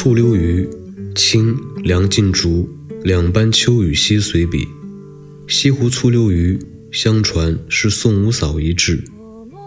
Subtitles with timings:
[0.00, 0.68] 醋溜鱼，
[1.16, 2.68] 清·梁进竹。
[3.02, 4.68] 两班秋雨溪随笔。
[5.48, 6.56] 西湖醋溜鱼，
[6.92, 9.02] 相传是宋五嫂遗制。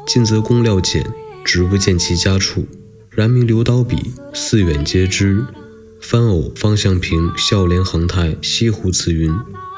[0.07, 1.05] 近则工料简，
[1.43, 2.65] 直不见其家处。
[3.09, 3.97] 然名刘刀笔，
[4.33, 5.43] 四远皆知。
[5.99, 9.29] 番偶方向平孝廉杭泰西湖词云：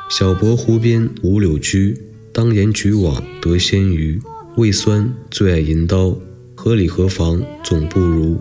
[0.08, 1.98] 小泊湖边五柳居，
[2.32, 4.22] 当沿举网得鲜鱼。
[4.58, 6.16] 味酸最爱银刀，
[6.54, 8.40] 河里河房总不如。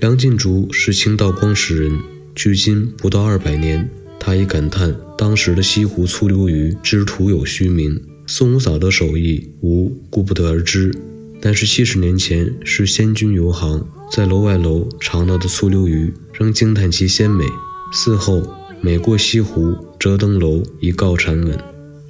[0.00, 2.00] 梁进竹是清道光时人，
[2.34, 3.86] 距今不到二百年。
[4.18, 10.90] 他已感叹当时的西湖醋溜鱼之徒有虚名，宋五嫂的手艺无故不得而知。
[11.38, 17.44] 但是七十年前是仙君游行，在楼外楼尝到的醋溜鱼仍惊叹其鲜美。
[17.92, 18.42] 嗣后
[18.80, 21.58] 每过西湖，折登楼一告禅稳。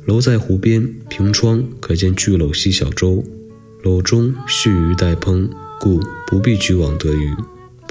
[0.05, 3.25] 楼在湖边，凭窗可见巨篓细小舟，
[3.83, 5.49] 篓中蓄鱼待烹，
[5.81, 7.35] 故不必举网得鱼。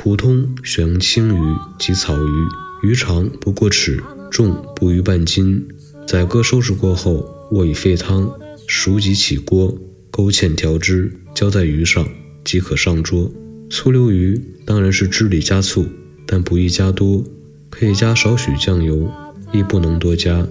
[0.02, 2.48] 普通选用青鱼及草鱼。
[2.88, 5.68] 鱼长不过尺，重不逾半斤。
[6.08, 8.32] 宰割收拾过后，卧以沸汤，
[8.66, 9.78] 熟即起锅，
[10.10, 12.08] 勾芡调汁，浇在鱼上，
[12.46, 13.30] 即可上桌。
[13.70, 15.86] 醋溜鱼当然是汁里加醋，
[16.26, 17.22] 但不宜加多，
[17.70, 19.12] 可以加少许酱油，
[19.52, 20.48] 亦不能多加。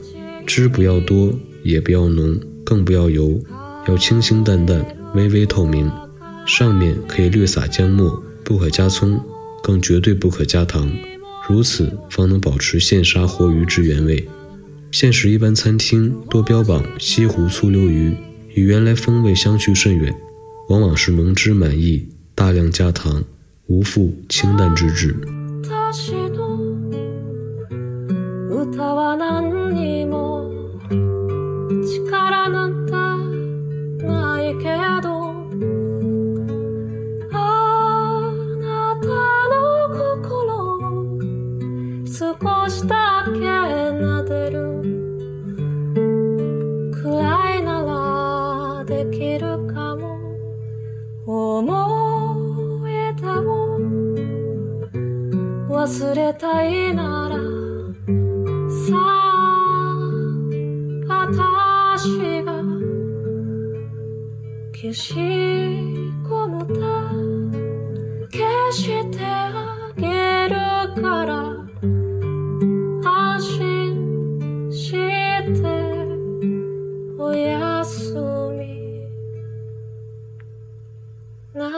[0.46, 1.32] 汁不要多，
[1.62, 3.40] 也不要浓，更不要油，
[3.88, 5.90] 要清清淡淡，微微透明。
[6.46, 9.18] 上面可以略撒姜末，不可加葱，
[9.62, 10.90] 更绝对不可加糖。
[11.48, 14.28] 如此方能保持现杀活鱼之原味。
[14.90, 18.16] 现时一般餐厅多标榜西湖醋溜鱼，
[18.54, 20.14] 与原来风味相去甚远，
[20.68, 23.22] 往往是浓汁满溢，大量加糖，
[23.66, 24.90] 无复清淡之
[46.92, 50.18] くらいならできるかも。
[51.30, 53.78] 思えたも
[55.68, 57.36] 忘れたいなら
[58.70, 59.98] さあ
[61.06, 62.52] 私が
[64.72, 65.12] 消し
[66.24, 66.80] 込むた。
[68.30, 69.47] 消して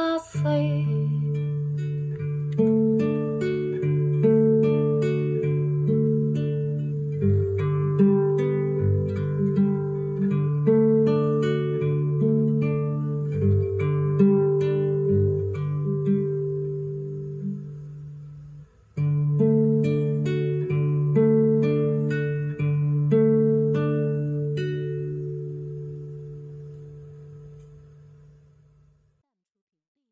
[0.01, 1.20] asleep.